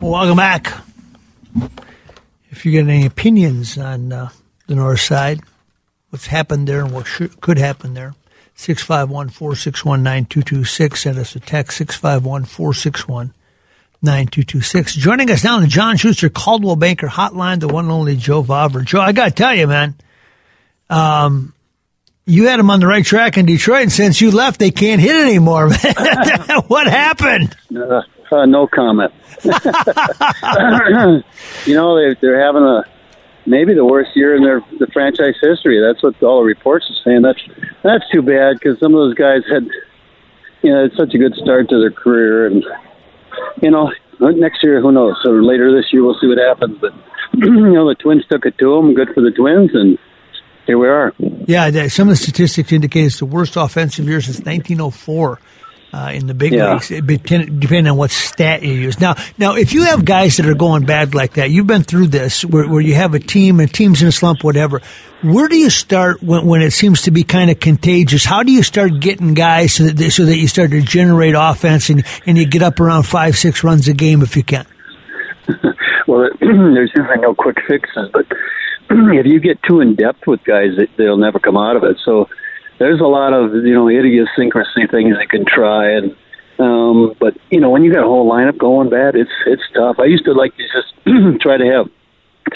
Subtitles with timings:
[0.00, 0.72] Welcome back.
[2.50, 4.28] If you get any opinions on uh,
[4.68, 5.40] the north side,
[6.10, 8.14] what's happened there and what should, could happen there,
[8.54, 11.02] 651 461 9226.
[11.02, 13.34] Send us a text 651 461
[14.00, 14.94] 9226.
[14.94, 18.44] Joining us now on the John Schuster Coldwell Banker hotline, the one and only Joe
[18.44, 18.84] Vavra.
[18.84, 19.96] Joe, I got to tell you, man,
[20.88, 21.54] um,
[22.24, 25.00] you had them on the right track in Detroit, and since you left, they can't
[25.00, 25.68] hit anymore.
[25.70, 25.78] man.
[26.68, 27.56] what happened?
[27.76, 29.12] Uh, uh, no comment.
[29.44, 29.52] you
[31.74, 32.84] know, they, they're having a
[33.48, 35.80] maybe the worst year in their the franchise history.
[35.80, 37.22] That's what all the reports are saying.
[37.22, 37.40] That's
[37.82, 39.66] that's too bad because some of those guys had,
[40.62, 42.64] you know, it's such a good start to their career, and
[43.62, 43.90] you know,
[44.20, 45.16] next year who knows?
[45.24, 46.78] Or later this year we'll see what happens.
[46.80, 46.92] But
[47.34, 48.94] you know, the Twins took it to them.
[48.94, 49.98] Good for the Twins, and
[50.66, 51.14] here we are.
[51.46, 55.40] Yeah, some of the statistics indicate it's the worst offensive year since 1904
[55.92, 56.74] uh, in the big Yeah.
[56.74, 59.00] leagues, depend- depending on what stat you use.
[59.00, 62.08] Now, now, if you have guys that are going bad like that, you've been through
[62.08, 64.80] this, where, where you have a team, and team's in a slump, whatever.
[65.22, 68.24] Where do you start when, when it seems to be kind of contagious?
[68.24, 71.34] How do you start getting guys so that they, so that you start to generate
[71.36, 74.66] offense and and you get up around five, six runs a game if you can?
[76.06, 78.26] well, there's usually no quick fixes, but
[78.90, 81.96] if you get too in depth with guys, they- they'll never come out of it.
[82.04, 82.28] So
[82.78, 86.16] there's a lot of you know idiosyncrasy things they can try, and
[86.58, 89.96] um, but you know when you got a whole lineup going bad, it's it's tough.
[89.98, 91.86] I used to like to just try to have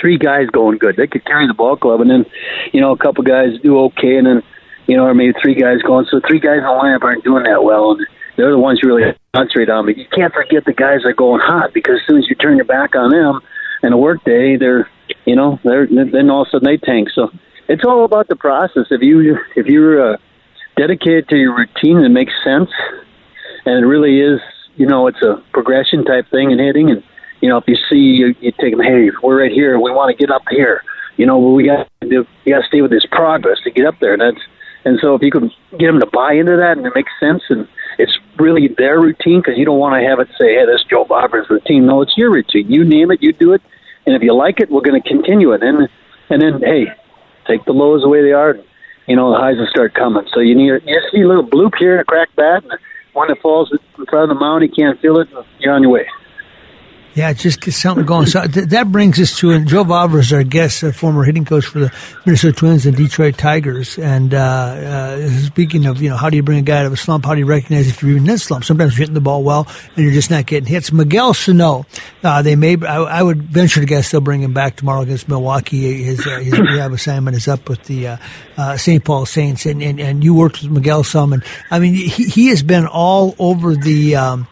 [0.01, 0.97] three guys going good.
[0.97, 2.25] They could carry the ball club, and then
[2.73, 4.43] you know a couple guys do okay, and then
[4.87, 6.07] you know or maybe three guys going.
[6.11, 8.07] So three guys in the lineup aren't doing that well, and
[8.37, 9.87] they're the ones you really concentrate on.
[9.87, 12.37] But you can't forget the guys that are going hot because as soon as you
[12.37, 13.41] turn your back on them
[13.83, 14.89] in a work day, they're
[15.25, 17.09] you know they're then all of a sudden they tank.
[17.15, 17.31] So
[17.69, 18.87] it's all about the process.
[18.91, 20.17] If you if you're uh,
[20.77, 22.71] dedicated to your routine that makes sense,
[23.65, 24.41] and it really is,
[24.77, 26.91] you know, it's a progression type thing in hitting.
[26.91, 27.03] And
[27.41, 30.17] you know, if you see you, you take them, hey, we're right here, we want
[30.17, 30.83] to get up here.
[31.17, 33.95] You know, we got to you got to stay with this progress to get up
[34.01, 34.15] there.
[34.15, 34.45] And that's
[34.85, 37.43] and so if you can get them to buy into that and it makes sense
[37.49, 37.69] and
[37.99, 41.05] it's really their routine because you don't want to have it say, hey, this Joe
[41.05, 41.87] Vavra's routine.
[41.87, 42.71] No, it's your routine.
[42.71, 43.63] You name it, you do it,
[44.07, 45.63] and if you like it, we're going to continue it.
[45.63, 45.89] And
[46.31, 46.87] and then hey,
[47.47, 48.59] take the lows the way they are.
[49.07, 50.27] You know, the highs will start coming.
[50.33, 52.73] So you need you just need a little bloop here and a crack bat, and
[53.13, 55.29] one that falls in front of the mound, you can't feel it.
[55.59, 56.07] You're on your way.
[57.15, 58.27] Yeah, just get something going.
[58.27, 61.45] So th- that brings us to and Joe Vavra is our guest, a former hitting
[61.45, 61.93] coach for the
[62.25, 63.99] Minnesota Twins and Detroit Tigers.
[63.99, 66.93] And uh, uh, speaking of, you know, how do you bring a guy out of
[66.93, 67.27] a slump?
[67.27, 68.65] How do you recognize if you're in a slump?
[68.65, 70.91] Sometimes you're hitting the ball well and you're just not getting hits.
[70.91, 71.85] Miguel Sano,
[72.25, 72.79] uh, they may.
[72.83, 76.03] I, I would venture to guess they'll bring him back tomorrow against Milwaukee.
[76.03, 78.17] His uh, his rehab assignment is up with the uh,
[78.57, 79.05] uh, St.
[79.05, 82.49] Paul Saints, and, and and you worked with Miguel some, and I mean he he
[82.49, 84.17] has been all over the.
[84.17, 84.49] Um,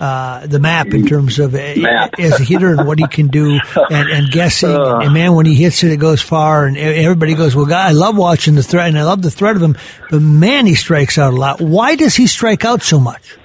[0.00, 2.14] uh, the map in terms of uh, Map.
[2.18, 3.58] as a hitter and what he can do
[3.90, 4.70] and, and guessing.
[4.70, 6.66] and, and man, when he hits it, it goes far.
[6.66, 9.56] And everybody goes, well, God, I love watching the threat and I love the threat
[9.56, 9.76] of him.
[10.10, 11.60] But man, he strikes out a lot.
[11.60, 13.36] Why does he strike out so much?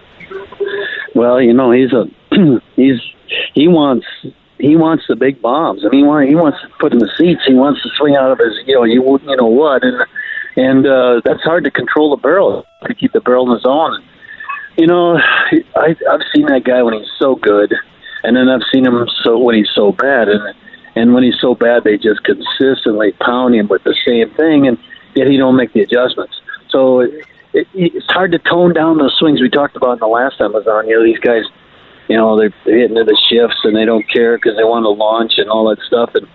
[1.16, 2.06] Well, you know, he's a
[2.76, 3.00] he's
[3.54, 4.06] he wants
[4.60, 5.84] he wants the big bombs.
[5.86, 7.42] I mean, he want- he wants to put in the seats.
[7.48, 10.06] He wants to swing out of his you know you you know what and
[10.58, 14.04] and uh, that's hard to control the barrel to keep the barrel in the zone.
[14.78, 17.74] You know, I I've seen that guy when he's so good,
[18.24, 20.56] and then I've seen him so when he's so bad, and
[20.96, 24.78] and when he's so bad, they just consistently pound him with the same thing, and
[25.16, 26.34] yet he don't make the adjustments.
[26.70, 27.12] So it,
[27.54, 30.56] it, it's hard to tone down those swings we talked about in the last time
[30.56, 30.88] I was on.
[30.88, 31.44] You know, these guys,
[32.08, 34.84] you know, they're, they're hitting into the shifts and they don't care because they want
[34.84, 36.28] to launch and all that stuff, and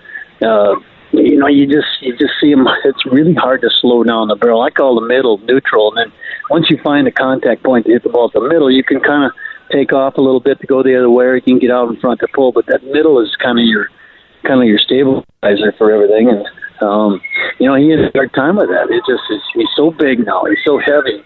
[0.43, 0.77] uh,
[1.12, 2.67] you know, you just you just see them.
[2.85, 4.62] It's really hard to slow down the barrel.
[4.62, 6.19] I call the middle neutral, and then
[6.51, 9.01] once you find a contact point to hit the ball at the middle, you can
[9.01, 9.33] kind of
[9.73, 11.27] take off a little bit to go the other way.
[11.27, 13.65] Or you can get out in front to pull, but that middle is kind of
[13.65, 13.89] your
[14.45, 16.29] kind of your stabilizer for everything.
[16.29, 16.47] And
[16.81, 17.21] um,
[17.59, 18.91] you know, he has a hard time with that.
[18.91, 20.45] It just is, he's so big now.
[20.45, 21.25] He's so heavy,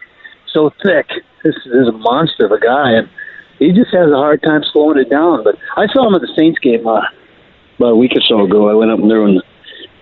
[0.53, 1.09] so thick.
[1.43, 3.09] This is a monster of a guy, and
[3.59, 5.43] he just has a hard time slowing it down.
[5.43, 7.03] But I saw him at the Saints game uh,
[7.79, 8.69] about a week or so ago.
[8.71, 9.43] I went up there and,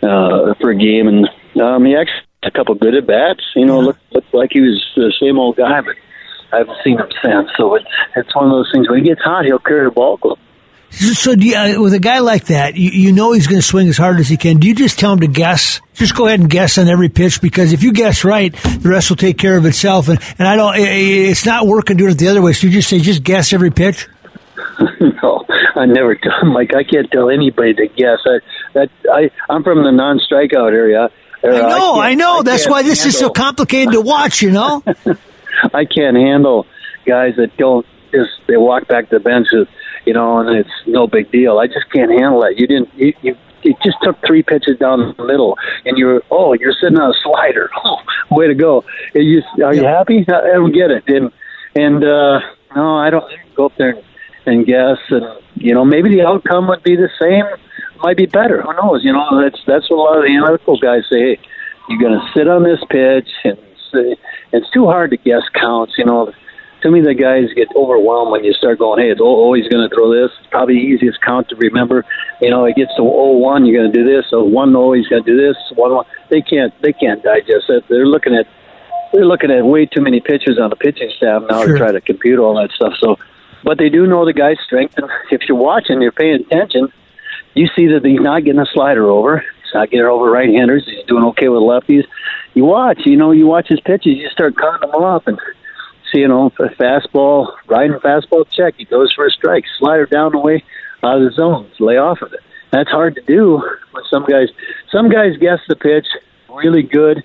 [0.03, 1.29] uh, for a game, and
[1.61, 3.43] um, he actually a couple good at bats.
[3.57, 5.95] You know, looked, looked like he was the same old guy, but
[6.53, 7.49] I haven't seen him since.
[7.57, 7.87] So it's
[8.17, 8.89] it's one of those things.
[8.89, 10.39] When he gets hot, he'll carry the ball club.
[10.91, 13.67] So, do you, uh, with a guy like that, you, you know he's going to
[13.67, 14.57] swing as hard as he can.
[14.59, 15.83] Do you just tell him to guess?
[15.93, 19.11] Just go ahead and guess on every pitch because if you guess right, the rest
[19.11, 20.09] will take care of itself.
[20.09, 22.55] And, and I don't, i- i- it's not working doing it the other way.
[22.55, 24.09] So you just say, just guess every pitch.
[25.23, 25.45] no,
[25.77, 26.55] I never tell him.
[26.55, 28.21] Like I can't tell anybody to guess.
[28.25, 28.39] I
[28.73, 31.11] that I I'm from the non-strikeout area.
[31.45, 32.43] I know, I, can't- know.
[32.43, 34.43] That's why this is so complicated to watch.
[34.43, 34.83] You know.
[35.75, 36.67] I can't handle
[37.07, 39.69] guys that don't just they walk back to the bench, with,
[40.05, 41.59] you know, and it's no big deal.
[41.59, 42.55] I just can't handle that.
[42.57, 42.95] You didn't.
[42.95, 46.99] You, you it just took three pitches down the middle, and you're oh you're sitting
[46.99, 47.71] on a slider.
[47.85, 48.85] Oh, way to go!
[49.15, 50.25] Are you are you happy?
[50.29, 51.05] I don't get it.
[51.09, 51.33] And
[51.75, 52.41] and uh,
[52.77, 53.25] no, I don't
[53.55, 54.05] go up there and,
[54.47, 54.99] and guess.
[55.09, 55.25] And
[55.55, 57.45] you know maybe the outcome would be the same.
[58.03, 58.63] Might be better.
[58.63, 59.05] Who knows?
[59.05, 61.35] You know that's that's what a lot of the analytical guys say.
[61.35, 61.39] Hey,
[61.89, 63.59] you're going to sit on this pitch and
[63.93, 64.17] say,
[64.53, 65.95] it's too hard to guess counts.
[65.99, 66.33] You know,
[66.83, 69.89] to me, the guys get overwhelmed when you start going, hey, it's oh, he's going
[69.89, 70.31] to throw this.
[70.39, 72.05] It's probably the easiest count to remember.
[72.41, 74.27] You know, it gets to oh one, you're going to do this.
[74.31, 75.57] So one oh, he's going to do this.
[75.75, 77.85] One one, they can't they can't digest it.
[77.89, 78.47] They're looking at
[79.13, 81.73] they're looking at way too many pitchers on the pitching staff now Sure.
[81.73, 82.93] to try to compute all that stuff.
[83.01, 83.17] So,
[83.65, 86.93] but they do know the guy's strength, and if you're watching, you're paying attention.
[87.55, 89.39] You see that he's not getting a slider over.
[89.41, 90.85] He's not getting over right-handers.
[90.87, 92.05] He's doing okay with lefties.
[92.55, 94.17] You watch, you know, you watch his pitches.
[94.17, 95.39] You start counting them off and
[96.13, 98.75] see, you know, fastball, riding fastball, check.
[98.77, 99.65] He goes for a strike.
[99.79, 100.65] Slider down the way,
[101.03, 101.71] out of the zone.
[101.79, 102.41] Lay off of it.
[102.71, 103.63] That's hard to do.
[103.93, 104.49] But some guys,
[104.91, 106.07] some guys guess the pitch
[106.51, 107.23] really good,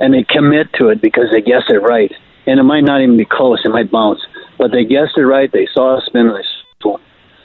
[0.00, 2.12] and they commit to it because they guess it right.
[2.46, 3.60] And it might not even be close.
[3.64, 4.20] It might bounce,
[4.58, 5.50] but they guessed it right.
[5.52, 6.28] They saw a spin.
[6.28, 6.42] They,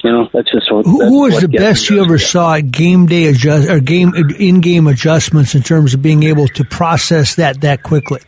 [0.08, 0.86] you know, that's just what.
[0.86, 4.62] Who, who was the best you ever saw at game day adjust or game in
[4.62, 8.22] game adjustments in terms of being able to process that that quickly?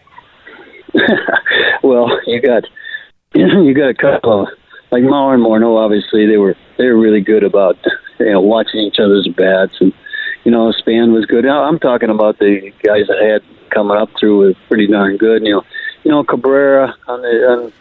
[1.84, 2.64] well, you got
[3.34, 4.50] you got a couple of,
[4.92, 5.78] like Mauer and Morneau.
[5.78, 7.78] Obviously, they were they were really good about
[8.20, 9.94] you know watching each other's bats, and
[10.44, 11.46] you know Span was good.
[11.46, 15.46] I'm talking about the guys that had coming up through were pretty darn good.
[15.46, 15.64] You know,
[16.04, 17.74] you know Cabrera on the on,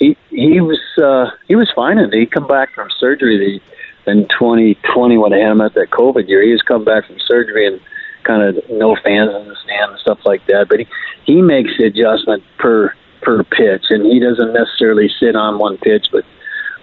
[0.00, 3.38] he he was uh, he was fine, and he come back from surgery.
[3.38, 7.06] The, in 2020 when I had him at that COVID year, he was come back
[7.06, 7.78] from surgery and
[8.24, 10.66] kind of no fans in the stand and stuff like that.
[10.68, 10.86] But he
[11.26, 12.92] he makes the adjustment per
[13.22, 16.06] per pitch, and he doesn't necessarily sit on one pitch.
[16.10, 16.24] But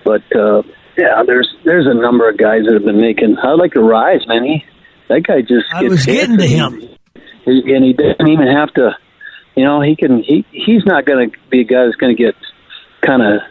[0.06, 0.62] but uh,
[0.98, 3.38] yeah, there's there's a number of guys that have been making.
[3.42, 4.44] I like Arraez, man.
[4.46, 4.64] He
[5.10, 6.82] that guy just I was getting to him.
[7.46, 8.92] he- and he doesn't even have to.
[9.56, 10.22] You know, he can.
[10.22, 12.36] He he's not going to be a guy that's going to get
[13.02, 13.42] kind of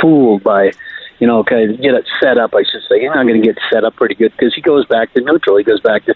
[0.00, 0.72] fooled by.
[1.20, 2.54] You know, kind of get it set up.
[2.54, 4.86] I should say he's not going to get set up pretty good because he goes
[4.86, 5.56] back to neutral.
[5.56, 6.14] He goes back to,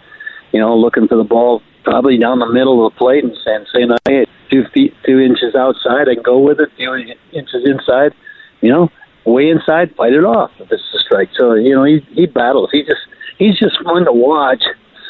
[0.52, 3.66] you know, looking for the ball probably down the middle of the plate and saying,
[3.74, 6.68] saying, hey, two feet, two inches outside, I can go with it.
[6.78, 6.94] Two
[7.32, 8.12] inches inside,
[8.60, 8.90] you know,
[9.24, 11.30] way inside, fight it off if it's a strike.
[11.36, 12.68] So you know, he he battles.
[12.70, 13.00] He just
[13.38, 14.62] he's just fun to watch.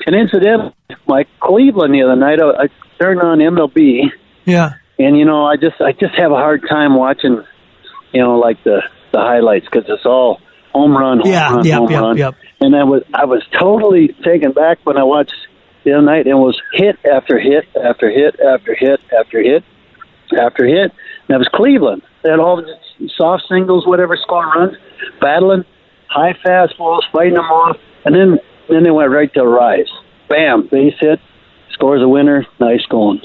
[0.06, 0.72] And incidentally,
[1.06, 4.04] like Cleveland the other night, I, I turned on MLB,
[4.46, 4.70] Yeah.
[4.98, 7.44] and you know, I just I just have a hard time watching,
[8.12, 10.40] you know, like the the highlights because it's all
[10.72, 12.16] home run, home Yeah, run, yep, home yep, run.
[12.16, 12.34] yep.
[12.60, 15.34] And I was I was totally taken back when I watched
[15.84, 19.64] the other night and was hit after hit after hit after hit after hit
[20.40, 20.92] after hit.
[20.92, 22.02] And that was Cleveland.
[22.22, 24.76] They had all the soft singles, whatever score runs,
[25.20, 25.64] battling,
[26.08, 28.38] high fastballs, fighting them off, and then
[28.68, 29.88] then they went right to Arraez.
[30.28, 31.20] Bam, base hit,
[31.72, 33.20] scores a winner, nice going.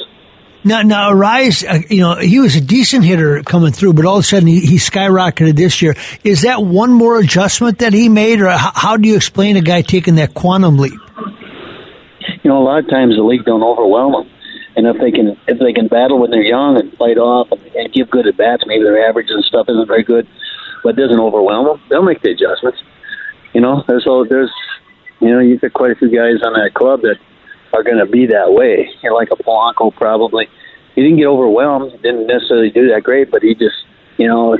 [0.67, 4.21] Now, now, uh, you know, he was a decent hitter coming through, but all of
[4.21, 5.95] a sudden he, he skyrocketed this year.
[6.23, 9.61] Is that one more adjustment that he made, or how, how do you explain a
[9.61, 10.99] guy taking that quantum leap?
[12.47, 14.31] you know, a lot of times the league don't overwhelm them.
[14.77, 17.59] And if they can, if they can battle when they're young and fight off and,
[17.75, 20.25] and give good at bats, maybe their average and stuff isn't very good,
[20.81, 21.81] but doesn't overwhelm them.
[21.89, 22.79] They'll make the adjustments.
[23.53, 24.53] You know, there's all there's,
[25.19, 27.17] you know, you've got quite a few guys on that club that
[27.73, 28.89] are going to be that way.
[29.01, 30.47] You know, like a Polanco probably.
[30.95, 31.91] He didn't get overwhelmed.
[32.01, 33.75] Didn't necessarily do that great, but he just,
[34.17, 34.57] you know,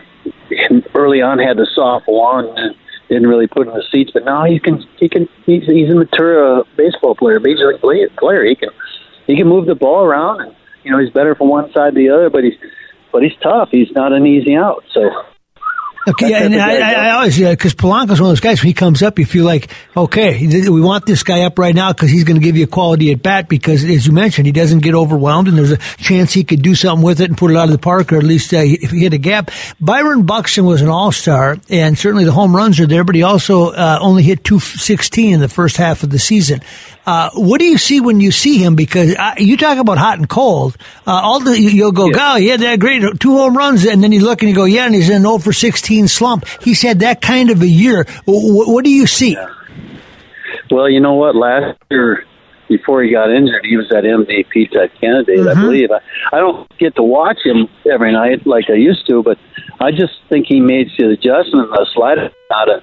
[0.95, 2.75] early on had the soft wand and
[3.09, 4.11] didn't really put in the seats.
[4.13, 7.81] But now he can, he can, he's, he's a mature uh, baseball player, major league
[7.81, 8.45] play- player.
[8.45, 8.69] He can,
[9.25, 11.99] he can move the ball around, and you know he's better from one side to
[11.99, 12.29] the other.
[12.29, 12.57] But he's,
[13.11, 13.69] but he's tough.
[13.71, 14.83] He's not an easy out.
[14.91, 15.09] So
[16.07, 18.61] Okay, yeah, and I, I, I always because Polanco's one of those guys.
[18.61, 21.91] When he comes up, you feel like okay, we want this guy up right now
[21.91, 23.49] because he's going to give you a quality at bat.
[23.49, 26.75] Because as you mentioned, he doesn't get overwhelmed, and there's a chance he could do
[26.75, 28.91] something with it and put it out of the park, or at least uh, if
[28.91, 29.51] he hit a gap.
[29.81, 33.23] Byron Buxton was an all star, and certainly the home runs are there, but he
[33.23, 36.61] also uh, only hit two sixteen in the first half of the season.
[37.07, 38.75] Uh, what do you see when you see him?
[38.75, 40.75] Because uh, you talk about hot and cold.
[41.07, 44.03] Uh, all the you- you'll go, "God, he had that great two home runs," and
[44.03, 46.45] then you look and you go, "Yeah," and he's in an 0 for 16 slump.
[46.61, 48.05] He's had that kind of a year.
[48.25, 49.37] What, what do you see?
[50.69, 51.33] Well, you know what?
[51.35, 52.25] Last year,
[52.67, 55.57] before he got injured, he was that MVP type candidate, Mm-hmm.
[55.57, 55.89] I believe.
[55.91, 59.37] I, I don't get to watch him every night like I used to, but
[59.79, 61.69] I just think he made the adjustment.
[61.71, 62.17] The slide
[62.49, 62.81] not a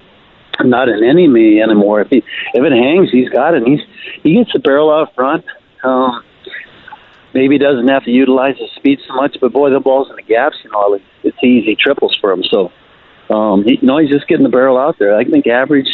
[0.60, 2.00] not an enemy anymore.
[2.02, 3.62] If he if it hangs, he's got it.
[3.66, 3.80] He's
[4.22, 5.44] he gets the barrel out front.
[5.82, 6.22] Um,
[7.34, 10.16] maybe he doesn't have to utilize his speed so much, but boy, the balls in
[10.16, 12.42] the gaps, you know, it's, it's easy triples for him.
[12.44, 12.72] So,
[13.28, 15.16] um, he, you know, he's just getting the barrel out there.
[15.16, 15.88] I think average.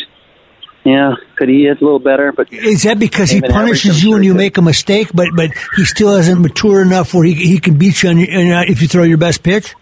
[0.83, 2.33] Yeah, could he hit a little better?
[2.33, 5.85] But Is that because he punishes you when you make a mistake, but but he
[5.85, 9.03] still hasn't mature enough where he he can beat you on your, if you throw
[9.03, 9.75] your best pitch?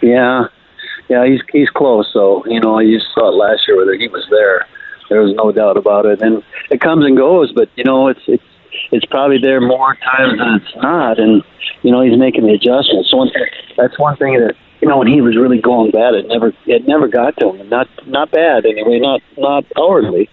[0.00, 0.46] Yeah,
[1.08, 2.08] yeah, he's he's close.
[2.12, 4.66] So you know, you saw it last year whether he was there.
[5.08, 7.52] There was no doubt about it, and it comes and goes.
[7.52, 8.44] But you know, it's it's
[8.92, 11.42] it's probably there more times than it's not, and
[11.82, 13.10] you know, he's making the adjustments.
[13.10, 13.30] So one
[13.76, 16.86] that's one thing that you know when he was really going bad, it never it
[16.86, 17.68] never got to him.
[17.68, 18.98] Not not bad anyway.
[19.00, 20.28] Not not outwardly.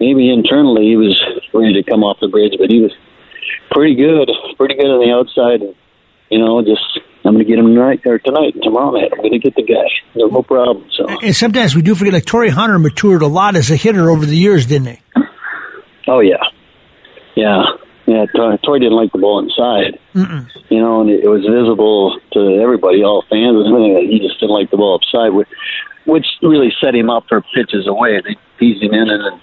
[0.00, 1.22] Maybe internally he was
[1.54, 2.92] ready to come off the bridge, but he was
[3.70, 5.62] pretty good, pretty good on the outside.
[5.62, 5.74] And,
[6.30, 9.10] you know, just I'm going to get him tonight or tonight and tomorrow night.
[9.12, 9.88] I'm going to get the guy.
[10.14, 10.88] No, no problem.
[10.96, 14.10] So, And sometimes we do forget, like Torii Hunter matured a lot as a hitter
[14.10, 15.00] over the years, didn't he?
[16.08, 16.36] oh yeah,
[17.34, 17.62] yeah,
[18.06, 18.26] yeah.
[18.34, 19.98] Torii didn't like the ball inside.
[20.14, 20.48] Mm-mm.
[20.68, 23.94] You know, and it, it was visible to everybody, all fans, and everything.
[23.94, 25.48] That he just didn't like the ball upside, which,
[26.06, 28.20] which really set him up for pitches away.
[28.22, 29.40] They teased him in, and then,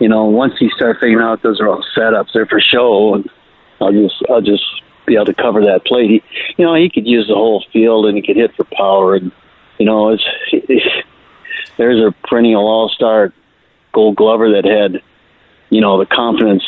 [0.00, 3.28] you know, once he started figuring out those are all setups, they're for show, and
[3.80, 4.64] I'll just, I'll just
[5.06, 6.10] be able to cover that plate.
[6.10, 6.22] He,
[6.56, 9.30] you know, he could use the whole field, and he could hit for power, and
[9.78, 10.84] you know, it's, it's
[11.76, 13.32] there's a perennial all-star
[13.92, 15.02] Gold Glover that had,
[15.70, 16.64] you know, the confidence,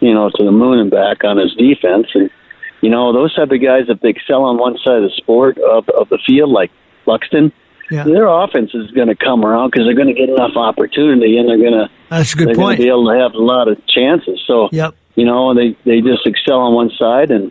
[0.00, 2.30] you know, to the moon and back on his defense, and
[2.82, 5.58] you know, those type of guys if they excel on one side of the sport
[5.58, 6.70] of of the field, like
[7.06, 7.52] Buxton,
[7.90, 8.04] Yeah.
[8.04, 11.48] their offense is going to come around because they're going to get enough opportunity, and
[11.48, 12.78] they're going to That's a they're good going point.
[12.80, 14.42] be able to have a lot of chances.
[14.46, 14.94] So, Yep.
[15.14, 17.50] you know, they they just excel on one side, and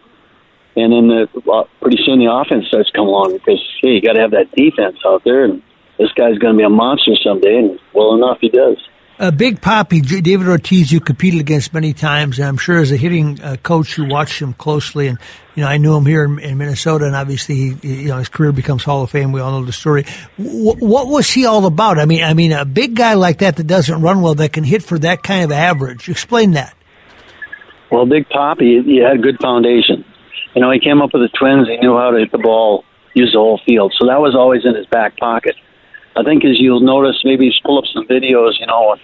[0.75, 4.13] and then the, pretty soon the offense starts to come along because hey, you got
[4.13, 5.61] to have that defense out there, and
[5.97, 8.77] this guy's going to be a monster someday, and well enough he does.
[9.17, 12.97] A Big Papi, David Ortiz, you competed against many times, and I'm sure as a
[12.97, 15.07] hitting uh, coach, you watched him closely.
[15.07, 15.17] And
[15.55, 18.17] you know, I knew him here in, in Minnesota, and obviously, he, he- you know,
[18.17, 19.31] his career becomes Hall of Fame.
[19.31, 20.05] We all know the story.
[20.37, 21.97] W- what was he all about?
[21.97, 24.65] I mean, I mean, a big guy like that that doesn't run well, that can
[24.65, 26.09] hit for that kind of average.
[26.09, 26.75] Explain that.
[27.89, 30.03] Well, Big Papi, he had a good foundation.
[30.55, 31.67] You know, he came up with the Twins.
[31.67, 33.93] He knew how to hit the ball, use the whole field.
[33.99, 35.55] So that was always in his back pocket.
[36.15, 38.59] I think as you'll notice, maybe just pull up some videos.
[38.59, 38.95] You know,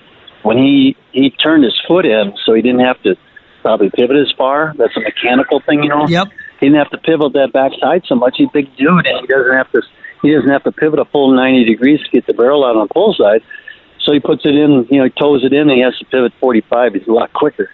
[0.44, 3.16] when he he turned his foot in, so he didn't have to
[3.62, 4.74] probably pivot as far.
[4.78, 6.08] That's a mechanical thing, you know.
[6.08, 6.28] Yep.
[6.60, 8.36] He didn't have to pivot that backside so much.
[8.38, 9.82] He's a big dude, and he doesn't have to.
[10.22, 12.88] He doesn't have to pivot a full ninety degrees to get the barrel out on
[12.88, 13.42] the pull side.
[14.06, 16.06] So he puts it in, you know, he toes it in, and he has to
[16.06, 16.94] pivot forty five.
[16.94, 17.70] He's a lot quicker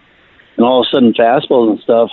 [0.57, 2.09] and all of a sudden fastballs and stuff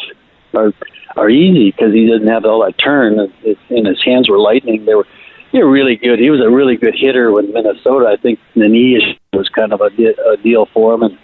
[0.55, 0.73] are
[1.17, 4.85] are easy because he doesn't have all that turn, and his hands were lightning.
[4.85, 5.07] They were
[5.53, 6.19] they were really good.
[6.19, 8.07] He was a really good hitter with Minnesota.
[8.09, 11.19] I think the knee issue was kind of a, a deal for him, and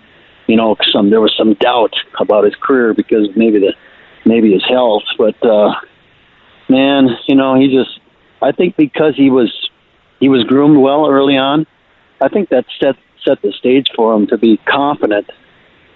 [0.47, 3.75] you know some there was some doubt about his career because maybe the
[4.25, 5.75] maybe his health, but uh,
[6.69, 8.01] man, you know he just
[8.41, 9.53] I think because he was
[10.21, 11.67] he was groomed well early on.
[12.21, 15.29] I think that set set the stage for him to be confident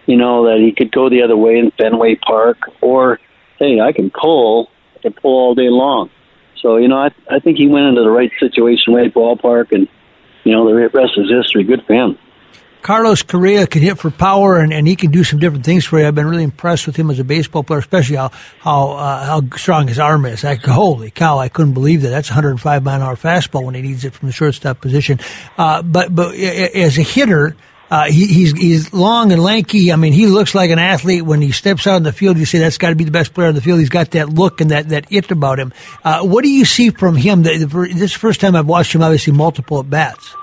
[0.07, 3.19] you know, that he could go the other way in Fenway Park, or
[3.59, 6.11] hey, I can pull, I can pull all day long.
[6.61, 9.89] So you know, I I think he went into the right situation, right ballpark, and
[10.45, 11.65] you know, the rest is history.
[11.65, 12.19] Good for him.
[12.85, 15.99] Carlos Correa can hit for power, and, and he can do some different things for
[15.99, 16.07] you.
[16.07, 19.57] I've been really impressed with him as a baseball player, especially how how uh, how
[19.57, 20.45] strong his arm is.
[20.45, 22.11] Like, holy cow, I couldn't believe that.
[22.11, 25.19] That's 105 mile an hour fastball when he needs it from the shortstop position.
[25.57, 27.57] Uh, but but as a hitter.
[27.91, 29.93] Uh, he, he's he's long and lanky.
[29.93, 32.39] I mean, he looks like an athlete when he steps out on the field.
[32.39, 33.79] You say that's got to be the best player on the field.
[33.79, 35.73] He's got that look and that that it about him.
[36.03, 37.43] Uh, what do you see from him?
[37.43, 39.03] The, the, this first time I've watched him.
[39.03, 40.35] Obviously, multiple at bats.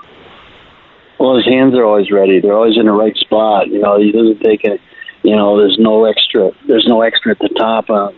[1.18, 2.40] Well, his hands are always ready.
[2.40, 3.68] They're always in the right spot.
[3.68, 4.80] You know, he doesn't take it.
[5.22, 6.50] You know, there's no extra.
[6.66, 7.90] There's no extra at the top.
[7.90, 8.10] Uh,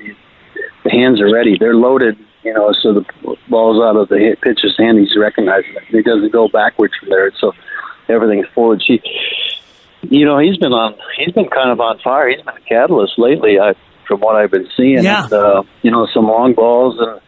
[0.85, 1.57] the hands are ready.
[1.59, 3.05] They're loaded You know, so the
[3.49, 4.99] ball's out of the pitcher's hand.
[4.99, 5.85] He's recognizing it.
[5.89, 7.31] He doesn't go backwards from there.
[7.41, 7.53] So
[8.09, 8.83] everything's forward.
[8.87, 9.01] She,
[10.03, 10.95] you know, he's been on.
[11.17, 12.29] He's been kind of on fire.
[12.29, 13.59] He's been a catalyst lately.
[13.59, 13.75] I,
[14.07, 15.03] from what I've been seeing.
[15.03, 15.25] Yeah.
[15.25, 17.21] And, uh, you know, some long balls and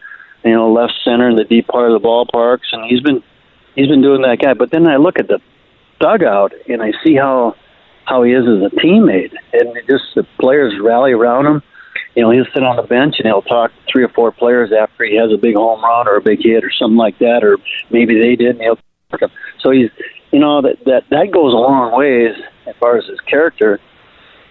[0.43, 3.23] you know left center in the deep part of the ballparks, and he's been
[3.75, 4.53] he's been doing that guy.
[4.53, 5.39] But then I look at the
[5.99, 7.55] dugout and I see how
[8.05, 11.63] how he is as a teammate, and just the players rally around him.
[12.15, 14.71] You know, he'll sit on the bench and he'll talk to three or four players
[14.71, 17.43] after he has a big home run or a big hit or something like that,
[17.43, 17.57] or
[17.91, 18.79] maybe they did, and he'll.
[19.59, 19.89] So he's,
[20.37, 22.35] you know, that that that goes a long ways
[22.67, 23.79] as far as his character,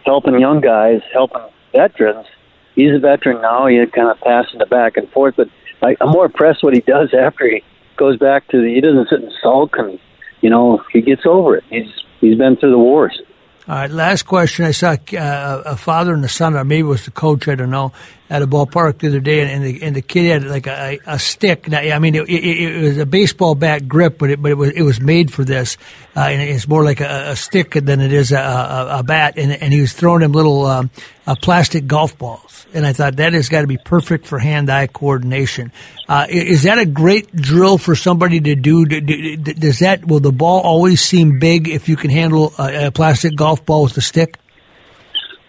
[0.05, 2.26] helping young guys, helping veterans.
[2.75, 3.69] He's a veteran now.
[3.69, 5.49] He kind of passing the back and forth, but
[5.81, 7.62] I, I'm more impressed what he does after he
[7.97, 8.75] goes back to the.
[8.75, 10.00] He doesn't sit and sulk, and
[10.40, 11.64] you know, he gets over it.
[11.71, 13.23] He's he's been through the wars.
[13.69, 14.64] All right, last question.
[14.64, 17.55] I saw uh, a father and a son, or maybe it was the coach, I
[17.55, 17.93] don't know,
[18.28, 21.18] at a ballpark the other day, and, the, and the kid had like a, a
[21.18, 21.68] stick.
[21.68, 24.56] Now, I mean, it, it, it was a baseball bat grip, but it, but it
[24.56, 25.76] was it was made for this,
[26.16, 29.35] uh, and it's more like a, a stick than it is a, a, a bat.
[29.37, 30.90] And, and he was throwing him little um,
[31.26, 34.88] uh, plastic golf balls, and I thought that has got to be perfect for hand-eye
[34.88, 35.71] coordination.
[36.09, 38.87] Uh, is that a great drill for somebody to do?
[38.87, 43.37] Does that will the ball always seem big if you can handle a, a plastic
[43.37, 44.37] golf ball with a stick?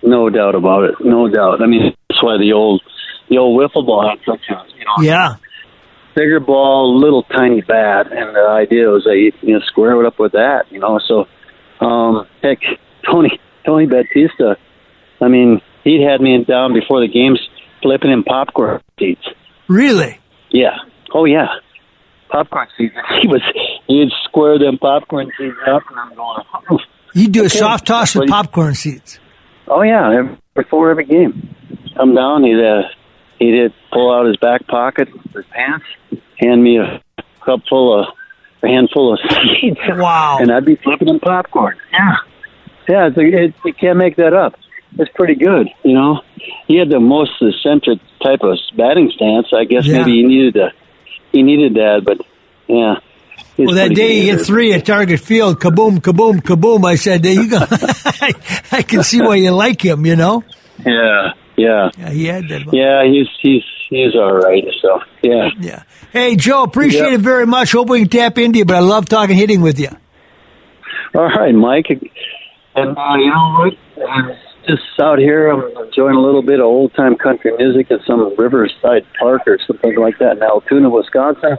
[0.03, 0.95] No doubt about it.
[1.03, 1.61] No doubt.
[1.61, 2.81] I mean, that's why the old
[3.29, 5.35] the old wiffle ball had such a you know Yeah.
[6.15, 10.19] bigger ball, little tiny bat, and the idea was that you, know square it up
[10.19, 10.65] with that.
[10.71, 11.25] You know, so
[11.85, 12.59] um, heck,
[13.05, 14.55] Tony Tony Batista.
[15.21, 17.39] I mean, he'd had me down before the games
[17.81, 19.25] flipping in popcorn seats.
[19.67, 20.19] Really?
[20.51, 20.77] Yeah.
[21.13, 21.47] Oh yeah.
[22.29, 22.93] Popcorn seats.
[23.21, 23.41] He was
[23.87, 26.43] he'd square them popcorn seats up, and I'm going.
[26.71, 26.79] "Oh."
[27.13, 29.19] You do a soft toss with What do you- popcorn seats.
[29.67, 31.55] Oh yeah, before every game,
[31.95, 32.43] come down.
[32.43, 32.83] He'd uh,
[33.39, 35.85] he'd pull out his back pocket, his pants,
[36.37, 37.01] hand me a
[37.43, 38.07] cup full of
[38.63, 39.19] a handful of
[39.61, 39.77] seeds.
[39.89, 40.37] Wow.
[40.39, 41.77] And I'd be flipping them popcorn.
[41.91, 42.15] Yeah,
[42.89, 43.07] yeah.
[43.07, 44.55] It's a, it, you can't make that up.
[44.97, 46.21] It's pretty good, you know.
[46.67, 49.47] He had the most eccentric type of batting stance.
[49.53, 49.99] I guess Yeah.
[49.99, 50.71] maybe he needed a
[51.31, 52.19] he needed that, but
[52.67, 52.95] yeah.
[53.65, 54.37] Well, that day he good.
[54.37, 56.85] hit three at Target Field, kaboom, kaboom, kaboom.
[56.85, 57.57] I said, there you go.
[57.61, 58.33] I,
[58.71, 60.43] I can see why you like him, you know?
[60.85, 62.71] Yeah, yeah, Yeah, he had that.
[62.71, 63.03] yeah.
[63.03, 64.63] He's he's he's all right.
[64.81, 65.49] So yeah.
[65.59, 65.83] Yeah.
[66.13, 67.13] Hey, Joe, appreciate Yep.
[67.13, 67.71] it very much.
[67.71, 69.89] Hope we can tap into you, but I love talking hitting with you.
[71.15, 71.87] All right, Mike.
[72.75, 74.07] And uh, you know what?
[74.07, 74.35] I'm
[74.67, 75.49] just out here.
[75.49, 79.57] I'm enjoying a little bit of old time country music at some Riverside Park or
[79.65, 81.57] something like that in Altoona, Wisconsin.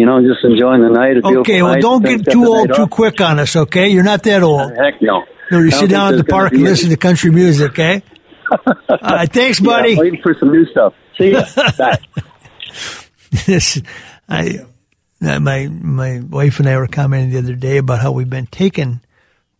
[0.00, 1.18] You know, just enjoying the night.
[1.22, 1.82] Okay, well, night.
[1.82, 3.90] don't get too old too quick on us, okay?
[3.90, 4.72] You're not that old.
[4.78, 5.24] Heck no.
[5.50, 8.02] No, you sit down at the park and listen to country music, okay?
[8.66, 9.92] All right, thanks, buddy.
[9.92, 10.94] I'm waiting for some new stuff.
[11.18, 11.44] See ya.
[11.78, 11.98] Bye.
[13.44, 13.82] this,
[14.26, 14.60] I,
[15.20, 18.46] uh, my my wife and I were commenting the other day about how we've been
[18.46, 19.02] taken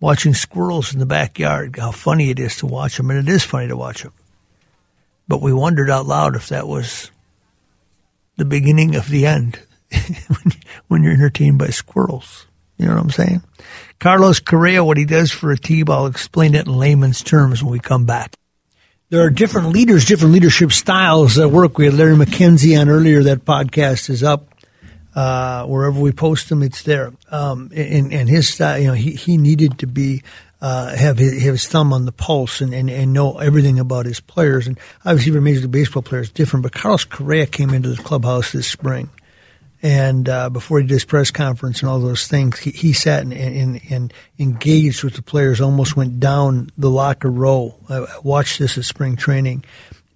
[0.00, 1.76] watching squirrels in the backyard.
[1.78, 4.14] How funny it is to watch them, and it is funny to watch them.
[5.28, 7.10] But we wondered out loud if that was
[8.38, 9.60] the beginning of the end
[10.88, 12.46] when, you're entertained by squirrels.
[12.78, 13.42] You know what I'm saying?
[13.98, 17.72] Carlos Correa, what he does for a team, I'll explain it in layman's terms when
[17.72, 18.34] we come back.
[19.10, 21.76] There are different leaders, different leadership styles that work.
[21.76, 23.24] We had Larry McKenzie on earlier.
[23.24, 24.54] That podcast is up.
[25.14, 27.12] Uh, wherever we post them, it's there.
[27.30, 30.22] Um, and, and his style, you know, he, he needed to be,
[30.60, 34.20] uh, have his, his thumb on the pulse and, and, and know everything about his
[34.20, 34.68] players.
[34.68, 38.02] And obviously, every Major League Baseball player is different, but Carlos Correa came into the
[38.02, 39.10] clubhouse this spring.
[39.82, 43.22] And uh, before he did his press conference and all those things, he, he sat
[43.22, 47.74] and, and, and engaged with the players, almost went down the locker row.
[47.88, 49.64] I, I watched this at spring training.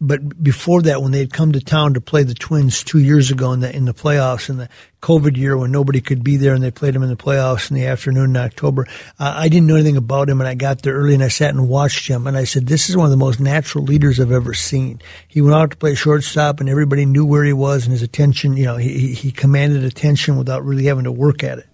[0.00, 3.30] But before that, when they had come to town to play the Twins two years
[3.30, 4.68] ago in the in the playoffs in the
[5.00, 7.76] COVID year when nobody could be there, and they played them in the playoffs in
[7.76, 8.86] the afternoon in October,
[9.20, 11.50] uh, I didn't know anything about him, and I got there early and I sat
[11.50, 14.32] and watched him, and I said, "This is one of the most natural leaders I've
[14.32, 17.92] ever seen." He went out to play shortstop, and everybody knew where he was, and
[17.92, 21.68] his attention, you know, he he- commanded attention without really having to work at it,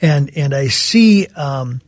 [0.00, 1.26] and and I see.
[1.36, 1.82] Um,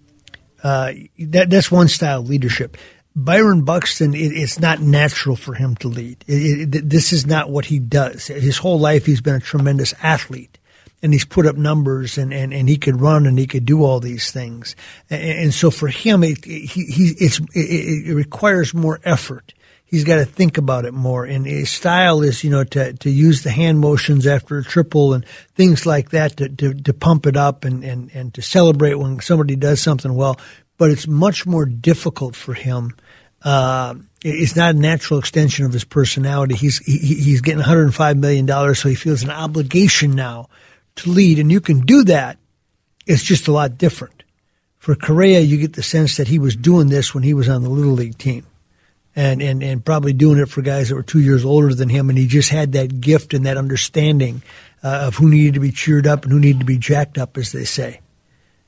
[0.62, 2.78] uh, that that's one style of leadership.
[3.16, 6.24] Byron Buxton, it, it's not natural for him to lead.
[6.26, 8.26] It, it, this is not what he does.
[8.26, 10.58] His whole life, he's been a tremendous athlete,
[11.00, 13.84] and he's put up numbers, and, and, and he could run, and he could do
[13.84, 14.74] all these things.
[15.10, 19.54] And, and so for him, it, he, he, it's, it, it requires more effort.
[19.84, 21.24] He's got to think about it more.
[21.24, 25.12] And his style is, you know, to, to use the hand motions after a triple
[25.12, 25.24] and
[25.54, 29.20] things like that to, to, to pump it up and, and, and to celebrate when
[29.20, 30.40] somebody does something well.
[30.78, 32.96] But it's much more difficult for him
[33.44, 36.54] Uh, it's not a natural extension of his personality.
[36.54, 40.48] He's he, he's getting 105 million dollars, so he feels an obligation now
[40.96, 42.38] to lead, and you can do that.
[43.06, 44.22] It's just a lot different.
[44.78, 47.62] For Correa, you get the sense that he was doing this when he was on
[47.62, 48.46] the little league team,
[49.14, 52.08] and and and probably doing it for guys that were two years older than him,
[52.08, 54.42] and he just had that gift and that understanding
[54.82, 57.36] uh, of who needed to be cheered up and who needed to be jacked up,
[57.36, 58.00] as they say,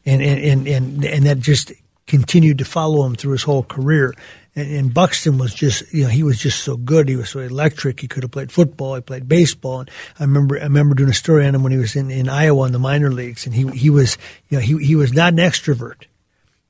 [0.04, 1.72] and and and and, and that just
[2.06, 4.14] continued to follow him through his whole career.
[4.56, 7.08] And, and, Buxton was just, you know, he was just so good.
[7.10, 8.00] He was so electric.
[8.00, 8.94] He could have played football.
[8.94, 9.80] He played baseball.
[9.80, 12.28] And I remember, I remember doing a story on him when he was in, in
[12.28, 13.44] Iowa in the minor leagues.
[13.44, 14.16] And he, he was,
[14.48, 16.06] you know, he, he was not an extrovert.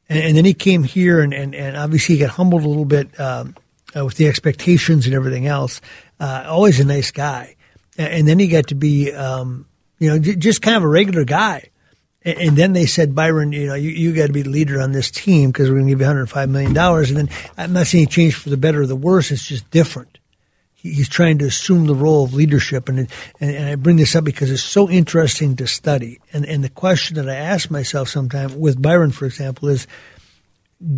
[0.08, 2.84] And, and then he came here and, and, and obviously he got humbled a little
[2.84, 3.54] bit, um,
[3.96, 5.80] uh, with the expectations and everything else.
[6.18, 7.54] Uh, always a nice guy.
[7.96, 9.66] And, and then he got to be, um,
[10.00, 11.70] you know, just kind of a regular guy.
[12.26, 14.90] And then they said, Byron, you know, you, you got to be the leader on
[14.90, 16.76] this team because we're going to give you $105 million.
[16.76, 19.30] And then I'm not saying he changed for the better or the worse.
[19.30, 20.18] It's just different.
[20.74, 22.88] He's trying to assume the role of leadership.
[22.88, 23.08] And, and,
[23.40, 26.18] and I bring this up because it's so interesting to study.
[26.32, 29.86] And, and the question that I ask myself sometimes with Byron, for example, is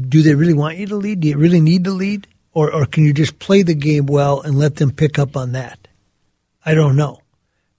[0.08, 1.20] do they really want you to lead?
[1.20, 2.26] Do you really need to lead?
[2.54, 5.52] Or, or can you just play the game well and let them pick up on
[5.52, 5.88] that?
[6.64, 7.20] I don't know.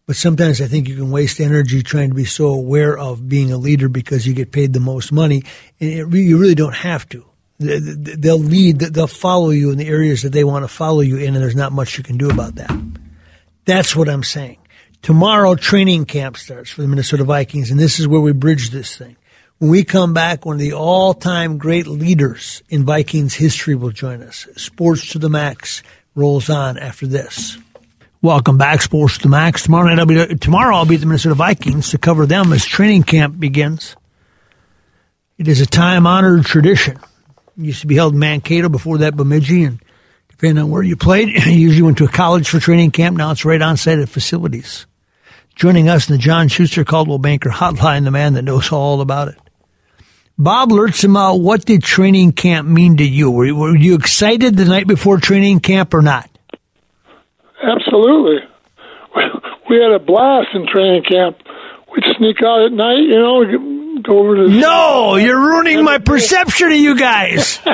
[0.10, 3.52] But sometimes I think you can waste energy trying to be so aware of being
[3.52, 5.43] a leader because you get paid the most money,
[5.80, 7.28] and it, you really don't have to.
[7.60, 11.36] They'll lead, they'll follow you in the areas that they want to follow you in,
[11.36, 12.76] and there's not much you can do about that.
[13.65, 14.58] That's what I'm saying.
[15.04, 18.98] Tomorrow, training camp starts for the Minnesota Vikings, and this is where we bridge this
[18.98, 19.15] thing.
[19.60, 23.91] When we come back, one of the all time great leaders in Vikings history will
[23.91, 24.48] join us.
[24.58, 25.84] Sports to the Max
[26.15, 27.60] rolls on after this.
[28.21, 29.63] Welcome back, Sports to the Max.
[29.63, 30.75] Tomorrow night, I'll be tomorrow.
[30.75, 33.95] I'll be at the Minnesota Vikings to cover them as training camp begins.
[35.38, 36.97] It is a time-honored tradition.
[36.97, 39.82] It used to be held in Mankato before that, Bemidji, and
[40.27, 43.15] depending on where you played, you usually went to a college for training camp.
[43.15, 44.86] Now it's right on site at facilities.
[45.55, 49.29] Joining us in the John Schuster Coldwell Banker Hotline, the man that knows all about
[49.29, 49.38] it.
[50.38, 53.32] Bob Lurtsema, uh, what did training camp mean to you?
[53.32, 56.29] Were, were you excited the night before training camp or not?
[57.62, 58.48] Absolutely.
[59.69, 61.38] We had a blast in training camp.
[61.91, 64.48] We'd sneak out at night, you know, go over to.
[64.50, 67.60] No, you're ruining my perception of you guys.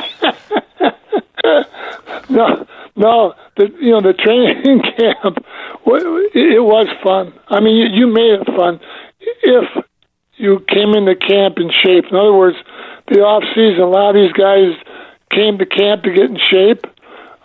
[2.28, 5.38] no, no, the you know the training camp,
[5.86, 7.32] it was fun.
[7.48, 8.80] I mean, you, you made it fun
[9.42, 9.84] if
[10.36, 12.04] you came into camp in shape.
[12.10, 12.56] In other words,
[13.08, 14.76] the off season, a lot of these guys
[15.30, 16.84] came to camp to get in shape.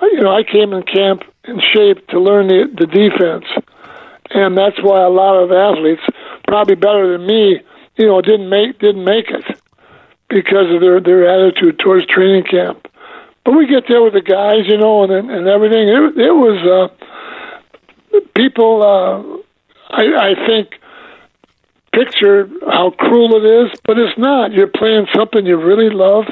[0.01, 3.45] You know, I came in camp in shape to learn the, the defense.
[4.29, 6.01] And that's why a lot of athletes,
[6.47, 7.61] probably better than me,
[7.97, 9.43] you know, didn't make didn't make it
[10.29, 12.87] because of their their attitude towards training camp.
[13.43, 15.89] But we get there with the guys, you know, and and everything.
[15.89, 18.81] It, it was uh, people.
[18.81, 19.41] Uh,
[19.93, 20.79] I, I think
[21.93, 24.53] picture how cruel it is, but it's not.
[24.53, 26.25] You're playing something you really love,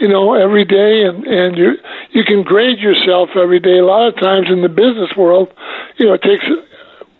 [0.00, 1.72] you know, every day, and and you
[2.10, 3.78] you can grade yourself every day.
[3.78, 5.52] A lot of times in the business world,
[5.98, 6.44] you know, it takes.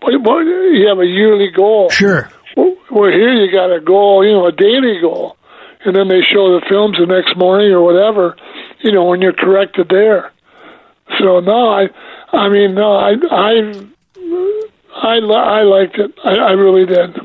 [0.06, 1.88] You have a yearly goal.
[1.90, 2.28] Sure.
[2.56, 5.36] Well, here you got a goal, you know, a daily goal,
[5.84, 8.36] and then they show the films the next morning or whatever,
[8.80, 10.30] you know, when you're corrected there.
[11.18, 11.88] So no, I,
[12.32, 13.86] I mean, no, I, I,
[14.94, 16.12] I, I liked it.
[16.24, 17.16] I, I really did.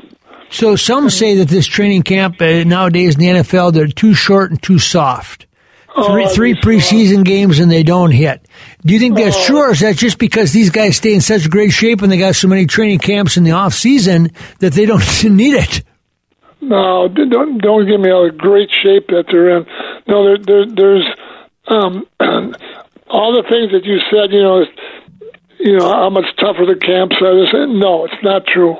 [0.50, 4.50] So some say that this training camp uh, nowadays in the NFL they're too short
[4.50, 5.46] and too soft.
[6.06, 8.46] Three, oh, three preseason games and they don't hit.
[8.86, 9.46] Do you think that's oh.
[9.46, 12.16] true, or is that just because these guys stay in such great shape and they
[12.16, 15.82] got so many training camps in the off season that they don't need it?
[16.60, 19.66] No, don't don't give me all the great shape that they're in.
[20.06, 21.06] No, there, there there's
[21.66, 22.06] um,
[23.08, 24.30] all the things that you said.
[24.30, 24.64] You know,
[25.58, 27.66] you know how much tougher the camps are.
[27.66, 28.76] No, it's not true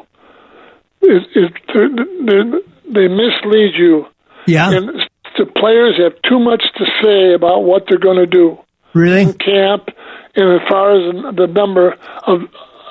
[1.03, 4.07] it, it, they mislead you.
[4.47, 4.71] Yeah.
[4.71, 4.89] And
[5.39, 8.59] the players have too much to say about what they're going to do.
[8.95, 9.23] Really?
[9.23, 9.89] In camp,
[10.35, 12.41] and as far as the number of